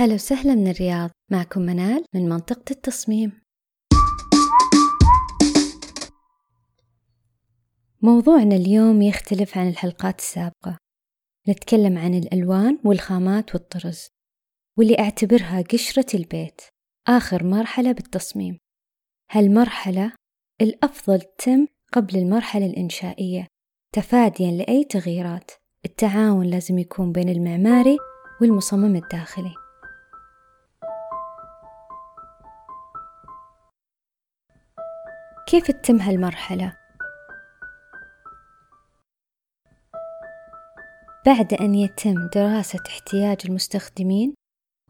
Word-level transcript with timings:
هلا 0.00 0.14
وسهلا 0.14 0.54
من 0.54 0.68
الرياض 0.68 1.10
معكم 1.30 1.60
منال 1.60 2.04
من 2.14 2.28
منطقة 2.28 2.64
التصميم. 2.70 3.40
موضوعنا 8.02 8.56
اليوم 8.56 9.02
يختلف 9.02 9.58
عن 9.58 9.68
الحلقات 9.68 10.18
السابقة. 10.18 10.78
نتكلم 11.48 11.98
عن 11.98 12.14
الألوان 12.14 12.78
والخامات 12.84 13.54
والطرز 13.54 14.08
واللي 14.78 14.98
أعتبرها 14.98 15.62
قشرة 15.62 16.16
البيت 16.16 16.60
آخر 17.08 17.44
مرحلة 17.44 17.92
بالتصميم. 17.92 18.58
هالمرحلة 19.30 20.12
الأفضل 20.60 21.20
تتم 21.20 21.66
قبل 21.92 22.16
المرحلة 22.18 22.66
الإنشائية 22.66 23.46
تفاديا 23.94 24.50
لأي 24.50 24.84
تغييرات. 24.84 25.50
التعاون 25.84 26.46
لازم 26.46 26.78
يكون 26.78 27.12
بين 27.12 27.28
المعماري 27.28 27.96
والمصمم 28.40 28.96
الداخلي. 28.96 29.59
كيف 35.50 35.70
تتم 35.70 35.96
هالمرحلة؟ 35.96 36.76
بعد 41.26 41.54
أن 41.54 41.74
يتم 41.74 42.28
دراسة 42.34 42.78
احتياج 42.86 43.36
المستخدمين 43.44 44.34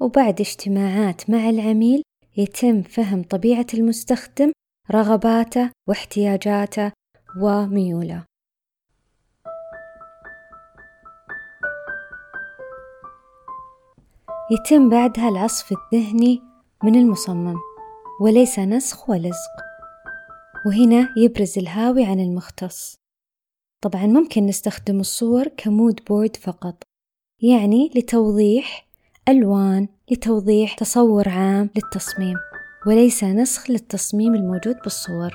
وبعد 0.01 0.41
اجتماعات 0.41 1.31
مع 1.31 1.49
العميل 1.49 2.03
يتم 2.37 2.83
فهم 2.83 3.23
طبيعة 3.23 3.67
المستخدم 3.75 4.53
رغباته 4.91 5.71
واحتياجاته 5.89 6.93
وميوله 7.43 8.25
يتم 14.51 14.89
بعدها 14.89 15.29
العصف 15.29 15.73
الذهني 15.73 16.43
من 16.85 16.95
المصمم 16.95 17.57
وليس 18.21 18.59
نسخ 18.59 19.11
ولزق 19.11 19.70
وهنا 20.67 21.15
يبرز 21.17 21.59
الهاوي 21.59 22.05
عن 22.05 22.21
المختص. 22.21 22.97
طبعا 23.81 24.07
ممكن 24.07 24.47
نستخدم 24.47 25.01
الصور 25.01 25.49
كمود 25.49 26.01
بورد 26.09 26.37
فقط 26.37 26.83
يعني 27.43 27.91
لتوضيح 27.97 28.89
ألوان 29.29 29.89
لتوضيح 30.11 30.75
تصور 30.75 31.29
عام 31.29 31.71
للتصميم 31.77 32.37
وليس 32.87 33.25
نسخ 33.25 33.71
للتصميم 33.71 34.35
الموجود 34.35 34.77
بالصور. 34.83 35.31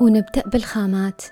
ونبدأ 0.00 0.42
بالخامات. 0.46 1.22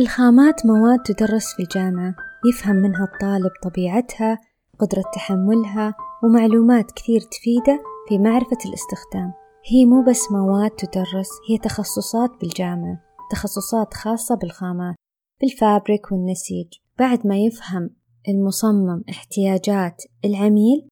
الخامات 0.00 0.66
مواد 0.66 0.98
تدرس 1.02 1.54
في 1.54 1.62
الجامعة 1.62 2.14
يفهم 2.48 2.76
منها 2.76 3.04
الطالب 3.04 3.50
طبيعتها 3.62 4.38
قدرة 4.78 5.02
تحملها 5.14 5.94
ومعلومات 6.24 6.90
كثير 6.90 7.20
تفيده 7.20 7.82
في 8.08 8.18
معرفة 8.18 8.58
الاستخدام. 8.66 9.32
هي 9.70 9.86
مو 9.86 10.04
بس 10.08 10.32
مواد 10.32 10.70
تدرس 10.70 11.28
هي 11.50 11.58
تخصصات 11.58 12.30
بالجامعة 12.40 13.02
تخصصات 13.30 13.94
خاصة 13.94 14.34
بالخامات 14.34 14.94
بال 15.40 15.58
fabric 15.58 16.12
والنسيج. 16.12 16.66
بعد 16.98 17.26
ما 17.26 17.38
يفهم 17.38 17.90
المصمم 18.28 19.02
احتياجات 19.10 20.02
العميل 20.24 20.88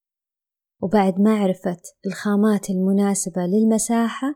وبعد 0.83 1.21
معرفة 1.21 1.81
الخامات 2.07 2.71
المناسبة 2.71 3.43
للمساحة 3.43 4.35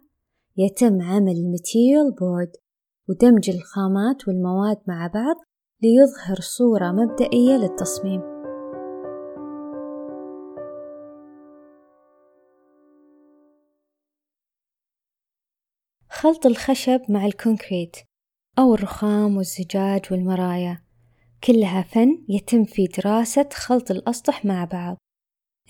يتم 0.57 1.03
عمل 1.03 1.33
ال 1.33 1.42
material 1.42 2.15
board 2.21 2.53
ودمج 3.09 3.51
الخامات 3.51 4.29
والمواد 4.29 4.77
مع 4.89 5.07
بعض 5.07 5.37
ليظهر 5.83 6.41
صورة 6.41 6.93
مبدئية 6.93 7.57
للتصميم. 7.57 8.38
خلط 16.19 16.47
الخشب 16.47 17.01
مع 17.09 17.27
الكونكريت 17.27 17.97
أو 18.59 18.75
الرخام 18.75 19.37
والزجاج 19.37 20.03
والمرايا 20.11 20.83
كلها 21.45 21.83
فن 21.83 22.25
يتم 22.29 22.65
في 22.65 22.87
دراسة 22.87 23.49
خلط 23.53 23.91
الأسطح 23.91 24.45
مع 24.45 24.65
بعض 24.65 24.97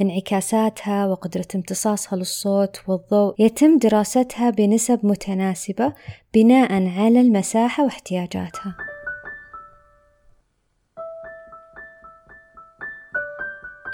انعكاساتها 0.01 1.07
وقدرة 1.07 1.47
امتصاصها 1.55 2.17
للصوت 2.17 2.89
والضوء 2.89 3.35
يتم 3.39 3.79
دراستها 3.79 4.51
بنسب 4.51 5.07
متناسبة 5.07 5.95
بناء 6.35 6.89
على 6.99 7.21
المساحة 7.21 7.85
واحتياجاتها. 7.85 8.77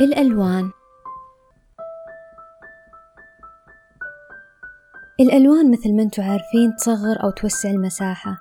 الألوان 0.01 0.71
الألوان 5.25 5.71
مثل 5.71 5.97
ما 5.97 6.03
أنتم 6.03 6.23
عارفين 6.23 6.77
تصغر 6.79 7.23
أو 7.25 7.31
توسع 7.31 7.71
المساحة. 7.71 8.37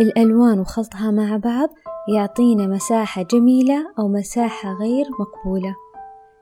الألوان 0.00 0.58
وخلطها 0.58 1.10
مع 1.10 1.36
بعض 1.36 1.68
يعطينا 2.14 2.66
مساحة 2.66 3.22
جميلة 3.22 3.92
أو 3.98 4.08
مساحة 4.08 4.72
غير 4.72 5.06
مقبولة. 5.20 5.74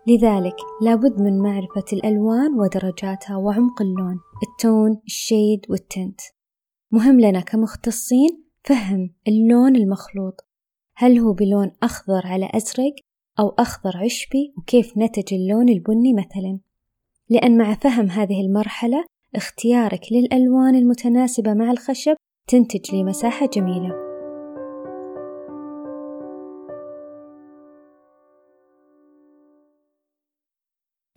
لذلك 0.07 0.57
لابد 0.83 1.21
من 1.21 1.39
معرفة 1.39 1.85
الألوان 1.93 2.55
ودرجاتها 2.61 3.37
وعمق 3.37 3.83
اللون 3.83 4.21
التون 4.49 5.01
الشيد 5.07 5.61
والتنت. 5.71 6.21
مهم 6.91 7.21
لنا 7.21 7.41
كمختصين 7.41 8.45
فهم 8.65 9.15
اللون 9.29 9.77
المخلوط. 9.77 10.35
هل 10.97 11.19
هو 11.19 11.33
بلون 11.33 11.71
أخضر 11.83 12.27
على 12.27 12.51
أزرق 12.55 12.95
أو 13.39 13.49
أخضر 13.49 13.97
عشبي؟ 13.97 14.55
وكيف 14.59 14.99
نتج 14.99 15.35
اللون 15.35 15.69
البني 15.69 16.15
مثلا؟ 16.15 16.59
لأن 17.31 17.59
مع 17.59 17.75
فهم 17.75 18.11
هذه 18.11 18.41
المرحلة 18.41 19.12
اختيارك 19.37 20.01
للألوان 20.13 20.75
المتناسبة 20.75 21.55
مع 21.55 21.71
الخشب 21.71 22.17
تنتج 22.49 22.95
لي 22.95 23.05
مساحة 23.05 23.47
جميلة. 23.47 24.13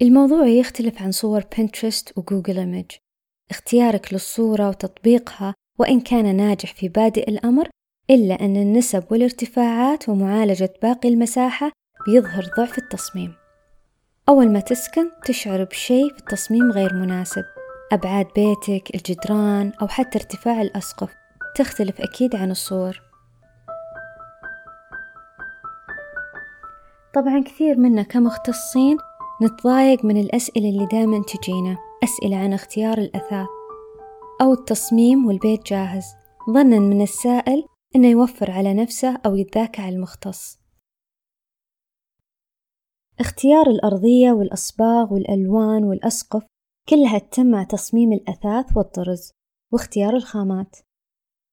الموضوع 0.02 0.48
يختلف 0.48 1.02
عن 1.02 1.12
صور 1.12 1.44
بنترست 1.58 2.18
وجوجل 2.18 2.60
إيمج 2.60 2.92
اختيارك 3.52 4.14
للصورة 4.14 4.70
وتطبيقها 4.70 5.54
وإن 5.80 6.00
كان 6.00 6.36
ناجح 6.36 6.74
في 6.74 6.90
بادئ 6.90 7.30
الأمر 7.30 7.70
إلا 8.10 8.36
أن 8.36 8.56
النسب 8.56 9.04
والارتفاعات 9.12 10.10
ومعالجة 10.10 10.74
باقي 10.82 11.10
المساحة 11.10 11.72
بيظهر 12.08 12.46
ضعف 12.58 12.78
التصميم. 12.78 13.34
أول 14.30 14.52
ما 14.52 14.60
تسكن 14.60 15.10
تشعر 15.26 15.64
بشيء 15.64 16.14
في 16.14 16.20
التصميم 16.20 16.72
غير 16.72 16.94
مناسب. 16.94 17.55
أبعاد 17.92 18.28
بيتك 18.36 18.96
الجدران 18.96 19.72
أو 19.82 19.88
حتى 19.88 20.18
ارتفاع 20.18 20.62
الأسقف 20.62 21.16
تختلف 21.56 22.02
أكيد 22.02 22.36
عن 22.36 22.52
الصور. 22.52 23.02
طبعا 27.16 27.44
كثير 27.44 27.78
منا 27.78 28.04
كمختصين 28.04 28.98
نتضايق 29.44 30.06
من 30.06 30.18
الأسئلة 30.18 30.70
اللي 30.70 30.86
دائما 30.86 31.24
تجينا 31.24 31.78
أسئلة 32.04 32.38
عن 32.38 32.54
اختيار 32.54 32.98
الأثاث 32.98 33.48
أو 34.42 34.54
التصميم 34.54 35.26
والبيت 35.26 35.66
جاهز. 35.66 36.06
ظنا 36.50 36.80
من 36.80 37.02
السائل 37.02 37.66
أنه 37.96 38.08
يوفر 38.08 38.52
على 38.52 38.74
نفسه 38.74 39.18
أو 39.26 39.36
يتذاكى 39.36 39.82
على 39.82 39.96
المختص. 39.96 40.60
اختيار 43.20 43.68
الأرضية 43.68 44.32
والأصباغ 44.32 45.14
والألوان 45.14 45.84
والأسقف 45.84 46.44
كلها 46.90 47.20
تتم 47.20 47.46
مع 47.46 47.64
تصميم 47.64 48.14
الأثاث 48.14 48.78
والطرز 48.78 49.32
واختيار 49.72 50.16
الخامات. 50.16 50.76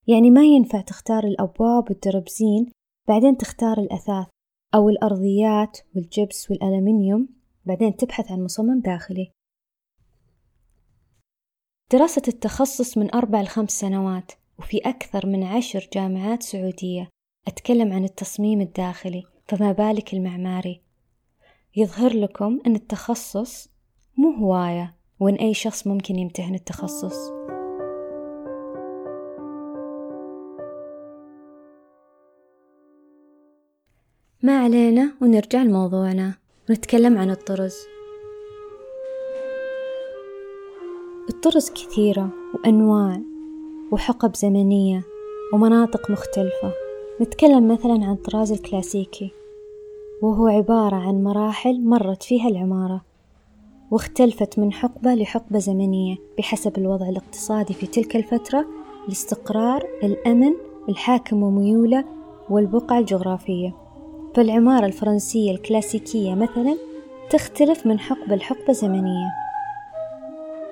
يعني 0.07 0.31
ما 0.31 0.43
ينفع 0.43 0.81
تختار 0.81 1.23
الأبواب 1.23 1.89
والدربزين 1.89 2.71
بعدين 3.07 3.37
تختار 3.37 3.77
الأثاث 3.77 4.27
أو 4.75 4.89
الأرضيات 4.89 5.77
والجبس 5.95 6.51
والألمنيوم 6.51 7.29
بعدين 7.65 7.95
تبحث 7.95 8.31
عن 8.31 8.43
مصمم 8.43 8.79
داخلي. 8.79 9.31
دراسة 11.91 12.21
التخصص 12.27 12.97
من 12.97 13.15
أربع 13.15 13.41
لخمس 13.41 13.71
سنوات 13.71 14.31
وفي 14.59 14.77
أكثر 14.77 15.25
من 15.25 15.43
عشر 15.43 15.89
جامعات 15.93 16.43
سعودية 16.43 17.09
أتكلم 17.47 17.93
عن 17.93 18.03
التصميم 18.03 18.61
الداخلي 18.61 19.23
فما 19.47 19.71
بالك 19.71 20.13
المعماري. 20.13 20.81
يظهر 21.75 22.13
لكم 22.13 22.59
أن 22.67 22.75
التخصص 22.75 23.69
مو 24.17 24.31
هواية. 24.31 25.02
وأن 25.23 25.35
أي 25.35 25.53
شخص 25.53 25.87
ممكن 25.87 26.15
يمتهن 26.15 26.55
التخصص. 26.55 27.31
ما 34.43 34.63
علينا 34.63 35.11
ونرجع 35.21 35.63
لموضوعنا. 35.63 36.33
ونتكلم 36.69 37.17
عن 37.17 37.29
الطرز. 37.29 37.75
الطرز 41.29 41.69
كثيرة 41.69 42.29
وأنواع 42.53 43.21
وحقب 43.91 44.35
زمنية 44.35 45.03
ومناطق 45.53 46.11
مختلفة. 46.11 46.73
نتكلم 47.21 47.71
مثلا 47.73 47.93
عن 47.93 48.11
الطراز 48.11 48.51
الكلاسيكي 48.51 49.31
وهو 50.21 50.47
عبارة 50.47 50.95
عن 50.95 51.23
مراحل 51.23 51.81
مرت 51.85 52.23
فيها 52.23 52.49
العمارة. 52.49 53.12
واختلفت 53.93 54.59
من 54.59 54.73
حقبة 54.73 55.13
لحقبة 55.13 55.59
زمنية 55.59 56.15
بحسب 56.37 56.77
الوضع 56.77 57.09
الاقتصادي 57.09 57.73
في 57.73 57.87
تلك 57.87 58.15
الفترة 58.15 58.65
الاستقرار 59.07 59.83
الأمن 60.03 60.53
الحاكم 60.89 61.43
وميوله 61.43 62.05
والبقعة 62.49 62.99
الجغرافية. 62.99 63.75
فالعمارة 64.35 64.85
الفرنسية 64.85 65.51
الكلاسيكية 65.51 66.35
مثلا 66.35 66.77
تختلف 67.29 67.87
من 67.87 67.99
حقبة 67.99 68.35
لحقبة 68.35 68.73
زمنية. 68.73 69.27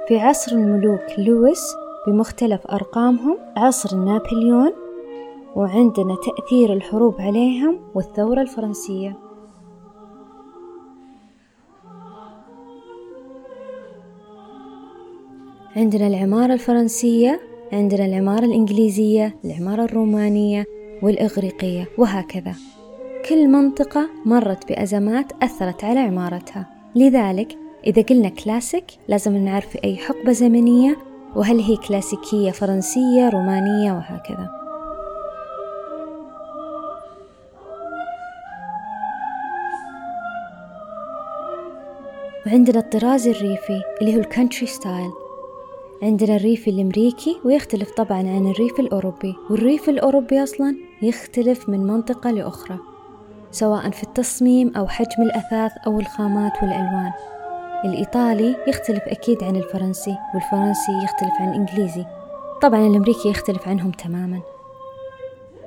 في 0.08 0.20
عصر 0.20 0.52
الملوك 0.52 1.02
لويس 1.18 1.64
بمختلف 2.08 2.68
أرقامهم 2.68 3.38
عصر 3.58 3.98
نابليون 3.98 4.72
وعندنا 5.56 6.16
تأثير 6.16 6.74
الحروب 6.74 7.16
عليهم 7.22 7.80
والثورة 7.96 8.42
الفرنسية. 8.42 9.31
عندنا 15.76 16.08
العمارة 16.08 16.54
الفرنسية 16.54 17.42
عندنا 17.74 18.06
العمارة 18.06 18.46
الإنجليزية 18.46 19.36
العمارة 19.46 19.84
الرومانية 19.84 20.66
والإغريقية 21.02 21.88
وهكذا. 21.98 22.56
كل 23.30 23.48
منطقة 23.48 24.10
مرت 24.26 24.68
بأزمات 24.70 25.44
أثرت 25.44 25.84
على 25.84 26.00
عمارتها. 26.00 26.66
لذلك 26.96 27.58
إذا 27.88 28.02
قلنا 28.02 28.30
كلاسيك 28.30 28.86
لازم 29.08 29.38
نعرف 29.38 29.78
أي 29.84 29.98
حقبة 29.98 30.32
زمنية 30.32 30.98
وهل 31.36 31.60
هي 31.60 31.78
كلاسيكية 31.78 32.52
فرنسية 32.52 33.30
رومانية 33.30 33.92
وهكذا. 33.92 34.50
وعندنا 42.48 42.80
الطراز 42.80 43.28
الريفي 43.28 43.82
اللي 44.02 44.16
هو 44.16 44.20
ال 44.20 44.26
country 44.26 44.68
style 44.68 45.21
عندنا 46.04 46.36
الريف 46.36 46.68
الأمريكي 46.68 47.38
ويختلف 47.46 47.92
طبعا 47.92 48.18
عن 48.18 48.52
الريف 48.52 48.80
الأوروبي 48.80 49.36
والريف 49.50 49.90
الأوروبي 49.90 50.44
أصلا 50.44 50.76
يختلف 51.02 51.70
من 51.70 51.80
منطقة 51.80 52.32
لأخرى 52.32 52.78
سواء 53.52 53.90
في 53.90 54.04
التصميم 54.04 54.72
أو 54.78 54.88
حجم 54.88 55.24
الأثاث 55.24 55.72
أو 55.88 56.00
الخامات 56.00 56.52
والألوان. 56.62 57.12
الإيطالي 57.86 58.56
يختلف 58.68 59.02
أكيد 59.08 59.44
عن 59.44 59.56
الفرنسي 59.56 60.16
والفرنسي 60.34 60.92
يختلف 61.04 61.32
عن 61.40 61.50
الإنجليزي. 61.50 62.06
طبعا 62.62 62.88
الأمريكي 62.88 63.30
يختلف 63.30 63.68
عنهم 63.68 63.92
تماما. 63.92 64.42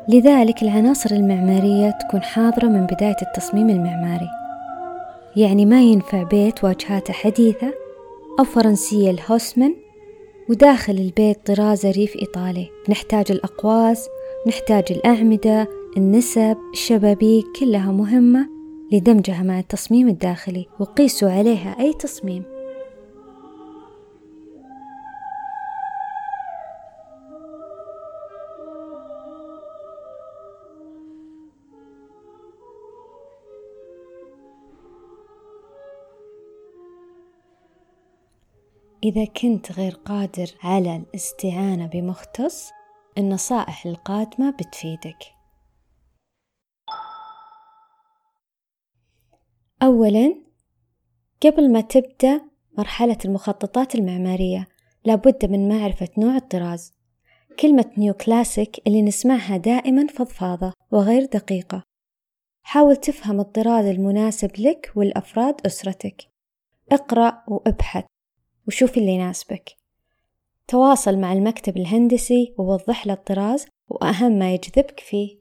لذلك 0.09 0.63
العناصر 0.63 1.11
المعمارية 1.11 1.91
تكون 1.91 2.23
حاضرة 2.23 2.67
من 2.67 2.87
بداية 2.87 3.17
التصميم 3.23 3.71
المعماري. 3.71 4.29
يعني 5.37 5.67
ما 5.67 5.83
ينفع 5.83 6.23
بيت 6.23 6.65
واجهاته 6.65 7.13
حديثة 7.13 7.75
أو 8.39 8.45
فرنسية 8.45 9.11
الهوسمن 9.11 9.84
وداخل 10.49 10.93
البيت 10.93 11.47
طراز 11.47 11.87
ريف 11.87 12.17
إيطالي. 12.17 12.71
نحتاج 12.89 13.27
الأقواس 13.31 14.09
نحتاج 14.47 14.85
الأعمدة 14.91 15.69
النسب 15.97 16.57
الشبابيك 16.73 17.47
كلها 17.61 17.93
مهمة 17.93 18.49
لدمجها 18.93 19.43
مع 19.43 19.59
التصميم 19.59 20.09
الداخلي. 20.09 20.67
وقيسوا 20.81 21.31
عليها 21.31 21.77
أي 21.81 21.93
تصميم. 21.93 22.54
إذا 39.05 39.25
كنت 39.25 39.73
غير 39.73 39.93
قادر 39.95 40.51
على 40.63 40.97
الاستعانة 40.97 41.87
بمختص 41.87 42.71
النصائح 43.19 43.87
القادمة 43.87 44.51
بتفيدك. 44.51 45.19
أولا 49.83 50.35
قبل 51.43 51.73
ما 51.73 51.81
تبدأ 51.81 52.41
مرحلة 52.79 53.19
المخططات 53.25 53.95
المعمارية 53.95 54.69
لابد 55.05 55.51
من 55.51 55.69
معرفة 55.69 56.09
نوع 56.19 56.37
الطراز. 56.37 56.93
كلمة 57.61 57.91
نيو 57.99 58.15
كلاسيك 58.15 58.87
اللي 58.87 59.03
نسمعها 59.03 59.57
دائما 59.57 60.07
فضفاضة 60.07 60.73
وغير 60.93 61.25
دقيقة. 61.25 61.83
حاول 62.63 62.97
تفهم 62.97 63.41
الطراز 63.41 63.85
المناسب 63.85 64.51
لك 64.59 64.93
والأفراد 64.97 65.67
أسرتك. 65.67 66.23
اقرأ 66.93 67.45
وابحث. 67.49 68.05
وشوف 68.69 68.99
اللي 68.99 69.13
يناسبك. 69.13 69.71
تواصل 70.69 71.19
مع 71.19 71.33
المكتب 71.33 71.77
الهندسي 71.77 72.55
ووضح 72.59 73.07
له 73.07 73.13
الطراز 73.13 73.67
وأهم 73.89 74.33
ما 74.33 74.55
يجذبك 74.55 75.01
فيه. 75.01 75.39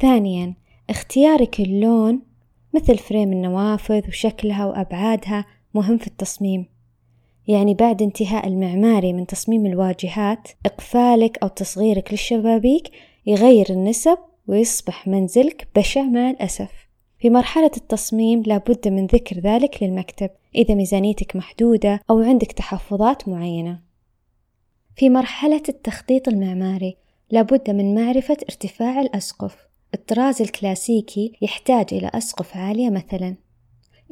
ثانيا 0.00 0.54
اختيارك 0.90 1.60
اللون 1.60 2.22
مثل 2.74 2.98
فريم 2.98 3.32
النوافذ 3.32 4.08
وشكلها 4.08 4.66
وأبعادها 4.66 5.44
مهم 5.74 5.98
في 5.98 6.06
التصميم. 6.06 6.66
يعني 7.48 7.74
بعد 7.74 8.02
انتهاء 8.02 8.46
المعماري 8.46 9.12
من 9.12 9.26
تصميم 9.26 9.66
الواجهات 9.66 10.48
إقفالك 10.66 11.38
أو 11.42 11.48
تصغيرك 11.48 12.12
للشبابيك 12.12 12.90
يغير 13.26 13.66
النسب 13.70 14.18
ويصبح 14.46 15.06
منزلك 15.06 15.68
بشع 15.76 16.02
مع 16.02 16.30
الأسف. 16.30 16.85
في 17.18 17.30
مرحلة 17.30 17.70
التصميم 17.76 18.42
لابد 18.46 18.88
من 18.88 19.06
ذكر 19.06 19.38
ذلك 19.38 19.82
للمكتب 19.82 20.30
إذا 20.54 20.74
ميزانيتك 20.74 21.36
محدودة 21.36 22.00
أو 22.10 22.20
عندك 22.20 22.52
تحفظات 22.52 23.28
معينة. 23.28 23.80
في 24.96 25.10
مرحلة 25.10 25.62
التخطيط 25.68 26.28
المعماري 26.28 26.96
لابد 27.30 27.70
من 27.70 27.94
معرفة 27.94 28.36
ارتفاع 28.42 29.00
الأسقف. 29.00 29.66
الطراز 29.94 30.42
الكلاسيكي 30.42 31.32
يحتاج 31.42 31.86
إلى 31.92 32.10
أسقف 32.14 32.56
عالية 32.56 32.90
مثلا. 32.90 33.36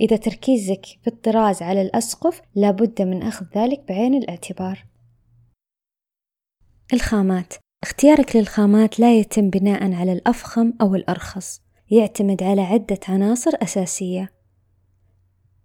إذا 0.00 0.16
تركيزك 0.16 0.86
في 0.86 1.06
الطراز 1.06 1.62
على 1.62 1.82
الأسقف 1.82 2.42
لابد 2.54 3.02
من 3.02 3.22
أخذ 3.22 3.46
ذلك 3.56 3.84
بعين 3.88 4.14
الاعتبار. 4.14 4.84
الخامات 6.92 7.54
اختيارك 7.82 8.36
للخامات 8.36 9.00
لا 9.00 9.18
يتم 9.18 9.50
بناء 9.50 9.92
على 9.92 10.12
الأفخم 10.12 10.72
أو 10.80 10.94
الأرخص 10.94 11.63
يعتمد 11.90 12.42
على 12.42 12.60
عدة 12.60 13.00
عناصر 13.08 13.50
أساسية. 13.62 14.32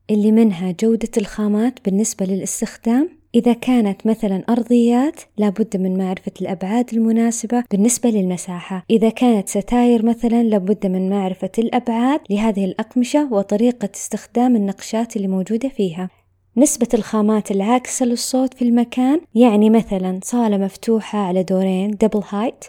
اللي 0.09 0.31
منها 0.31 0.71
جودة 0.71 1.09
الخامات 1.17 1.85
بالنسبة 1.85 2.25
للاستخدام. 2.25 3.19
إذا 3.35 3.53
كانت 3.53 4.07
مثلا 4.07 4.43
أرضيات 4.49 5.21
لابد 5.38 5.77
من 5.77 5.97
معرفة 5.97 6.31
الأبعاد 6.41 6.93
المناسبة 6.93 7.63
بالنسبة 7.71 8.09
للمساحة. 8.09 8.85
إذا 8.89 9.09
كانت 9.09 9.49
ستاير 9.49 10.05
مثلا 10.05 10.43
لابد 10.43 10.88
من 10.88 11.09
معرفة 11.09 11.51
الأبعاد 11.57 12.19
لهذه 12.29 12.65
الأقمشة 12.65 13.33
وطريقة 13.33 13.89
استخدام 13.95 14.55
النقشات 14.55 15.15
اللي 15.15 15.27
موجودة 15.27 15.69
فيها. 15.69 16.09
نسبة 16.57 16.88
الخامات 16.93 17.51
العاكسة 17.51 18.05
للصوت 18.05 18.53
في 18.53 18.61
المكان 18.61 19.21
يعني 19.35 19.69
مثلا 19.69 20.19
صالة 20.23 20.57
مفتوحة 20.57 21.19
على 21.19 21.43
دورين 21.43 21.91
double 21.91 22.21
height 22.29 22.65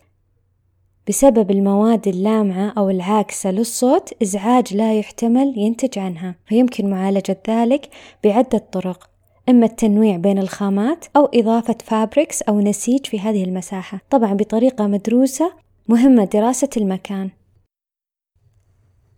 بسبب 1.08 1.50
المواد 1.50 2.08
اللامعة 2.08 2.72
أو 2.78 2.90
العاكسة 2.90 3.50
للصوت 3.50 4.22
إزعاج 4.22 4.74
لا 4.74 4.98
يحتمل 4.98 5.54
ينتج 5.56 5.98
عنها 5.98 6.34
فيمكن 6.46 6.90
معالجة 6.90 7.42
ذلك 7.48 7.88
بعدة 8.24 8.58
طرق 8.72 9.10
إما 9.48 9.66
التنويع 9.66 10.16
بين 10.16 10.38
الخامات 10.38 11.04
أو 11.16 11.24
إضافة 11.34 11.76
فابريكس 11.84 12.42
أو 12.42 12.60
نسيج 12.60 13.06
في 13.06 13.20
هذه 13.20 13.44
المساحة. 13.44 14.00
طبعا 14.10 14.34
بطريقة 14.34 14.86
مدروسة 14.86 15.52
مهمة 15.88 16.24
دراسة 16.24 16.68
المكان. 16.76 17.30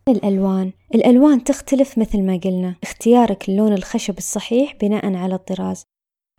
الألوان. 0.08 0.72
الألوان 0.94 1.44
تختلف 1.44 1.98
مثل 1.98 2.22
ما 2.22 2.40
قلنا. 2.44 2.74
اختيارك 2.82 3.48
اللون 3.48 3.72
الخشب 3.72 4.18
الصحيح 4.18 4.76
بناء 4.80 5.14
على 5.14 5.34
الطراز. 5.34 5.84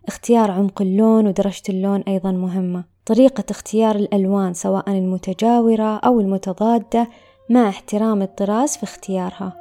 اختيار 0.07 0.51
عمق 0.51 0.81
اللون 0.81 1.27
ودرجة 1.27 1.63
اللون 1.69 2.01
أيضا 2.01 2.31
مهمة. 2.31 2.92
طريقة 3.05 3.43
اختيار 3.49 3.95
الألوان 3.95 4.53
سواء 4.53 4.89
المتجاورة 4.89 5.97
أو 5.97 6.19
المتضادة 6.19 7.07
مع 7.49 7.69
احترام 7.69 8.21
الطراز 8.21 8.77
في 8.77 8.83
اختيارها. 8.83 9.53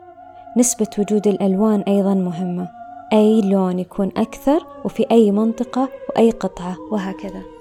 نسبة 0.57 0.87
وجود 0.99 1.27
الألوان 1.27 1.81
أيضا 1.81 2.15
مهمة. 2.15 2.69
أي 3.13 3.41
لون 3.41 3.79
يكون 3.79 4.13
أكثر 4.17 4.67
وفي 4.85 5.07
أي 5.11 5.31
منطقة 5.31 5.89
وأي 6.09 6.31
قطعة 6.31 6.77
وهكذا. 6.93 7.52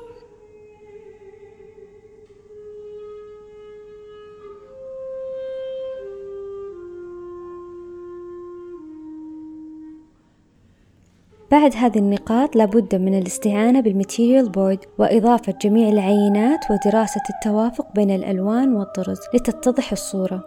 بعد 11.51 11.75
هذه 11.75 11.97
النقاط 11.97 12.55
لابد 12.55 12.95
من 12.95 13.17
الاستعانة 13.17 13.79
بال 13.79 13.93
material 13.93 14.49
board 14.49 14.79
وإضافة 14.97 15.53
جميع 15.61 15.89
العينات 15.89 16.59
ودراسة 16.71 17.21
التوافق 17.29 17.93
بين 17.95 18.11
الألوان 18.11 18.73
والطرز 18.73 19.19
لتتضح 19.33 19.91
الصورة. 19.91 20.43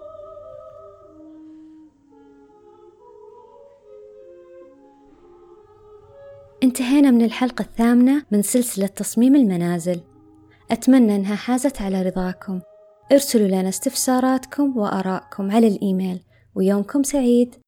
انتهينا 6.62 7.10
من 7.10 7.22
الحلقة 7.22 7.62
الثامنة 7.62 8.22
من 8.30 8.42
سلسلة 8.42 8.86
تصميم 8.86 9.36
المنازل. 9.36 10.00
أتمنى 10.70 11.16
أنها 11.16 11.34
حازت 11.34 11.82
على 11.82 12.02
رضاكم. 12.02 12.60
ارسلوا 13.12 13.48
لنا 13.48 13.68
استفساراتكم 13.68 14.78
وآراءكم 14.78 15.50
على 15.50 15.68
الإيميل. 15.68 16.20
ويومكم 16.54 17.02
سعيد. 17.02 17.63